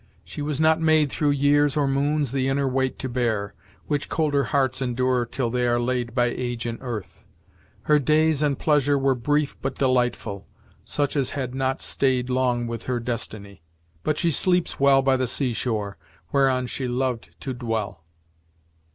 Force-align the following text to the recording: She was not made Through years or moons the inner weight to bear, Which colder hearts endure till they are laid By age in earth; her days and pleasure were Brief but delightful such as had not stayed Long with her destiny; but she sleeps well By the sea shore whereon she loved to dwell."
She 0.23 0.41
was 0.41 0.59
not 0.59 0.81
made 0.81 1.11
Through 1.11 1.29
years 1.29 1.77
or 1.77 1.87
moons 1.87 2.31
the 2.31 2.47
inner 2.47 2.67
weight 2.67 2.97
to 2.97 3.07
bear, 3.07 3.53
Which 3.85 4.09
colder 4.09 4.45
hearts 4.45 4.81
endure 4.81 5.27
till 5.27 5.51
they 5.51 5.67
are 5.67 5.79
laid 5.79 6.15
By 6.15 6.31
age 6.35 6.65
in 6.65 6.79
earth; 6.81 7.23
her 7.83 7.99
days 7.99 8.41
and 8.41 8.57
pleasure 8.57 8.97
were 8.97 9.13
Brief 9.13 9.55
but 9.61 9.75
delightful 9.77 10.47
such 10.83 11.15
as 11.15 11.29
had 11.37 11.53
not 11.53 11.81
stayed 11.83 12.31
Long 12.31 12.65
with 12.65 12.85
her 12.85 12.99
destiny; 12.99 13.61
but 14.01 14.17
she 14.17 14.31
sleeps 14.31 14.79
well 14.79 15.03
By 15.03 15.17
the 15.17 15.27
sea 15.27 15.53
shore 15.53 15.99
whereon 16.31 16.65
she 16.65 16.87
loved 16.87 17.39
to 17.41 17.53
dwell." 17.53 18.03